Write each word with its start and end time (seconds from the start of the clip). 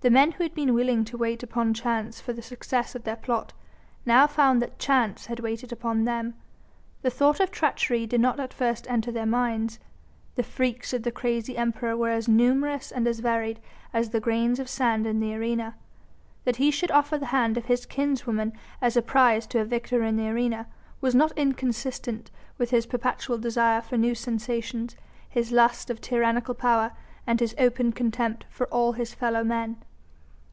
The 0.00 0.10
men 0.10 0.30
who 0.30 0.44
had 0.44 0.54
been 0.54 0.72
willing 0.72 1.04
to 1.06 1.16
wait 1.18 1.42
upon 1.42 1.74
chance 1.74 2.20
for 2.20 2.32
the 2.32 2.40
success 2.40 2.94
of 2.94 3.02
their 3.02 3.16
plot, 3.16 3.52
now 4.04 4.28
found 4.28 4.62
that 4.62 4.78
Chance 4.78 5.26
had 5.26 5.40
waited 5.40 5.72
upon 5.72 6.04
them. 6.04 6.34
The 7.02 7.10
thought 7.10 7.40
of 7.40 7.50
treachery 7.50 8.06
did 8.06 8.20
not 8.20 8.38
at 8.38 8.54
first 8.54 8.88
enter 8.88 9.10
their 9.10 9.26
minds. 9.26 9.80
The 10.36 10.44
freaks 10.44 10.92
of 10.92 11.02
the 11.02 11.10
crazy 11.10 11.56
Emperor 11.56 11.96
were 11.96 12.10
as 12.10 12.28
numerous 12.28 12.92
and 12.92 13.08
as 13.08 13.18
varied 13.18 13.58
as 13.92 14.10
the 14.10 14.20
grains 14.20 14.60
of 14.60 14.68
sand 14.68 15.08
in 15.08 15.18
the 15.18 15.34
arena. 15.34 15.74
That 16.44 16.54
he 16.62 16.70
should 16.70 16.92
offer 16.92 17.18
the 17.18 17.26
hand 17.34 17.56
of 17.56 17.64
his 17.64 17.84
kinswoman 17.84 18.52
as 18.80 18.96
a 18.96 19.02
prize 19.02 19.44
to 19.48 19.58
a 19.60 19.64
victor 19.64 20.04
in 20.04 20.14
the 20.14 20.28
arena, 20.28 20.68
was 21.00 21.16
not 21.16 21.32
inconsistent 21.36 22.30
with 22.58 22.70
his 22.70 22.86
perpetual 22.86 23.38
desire 23.38 23.82
for 23.82 23.96
new 23.96 24.14
sensations, 24.14 24.94
his 25.28 25.50
lust 25.50 25.90
of 25.90 26.00
tyrannical 26.00 26.54
power 26.54 26.92
and 27.26 27.40
his 27.40 27.56
open 27.58 27.90
contempt 27.90 28.46
for 28.48 28.68
all 28.68 28.92
his 28.92 29.12
fellow 29.12 29.42
men. 29.42 29.76